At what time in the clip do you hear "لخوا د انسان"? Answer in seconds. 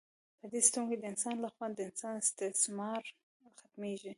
1.45-2.13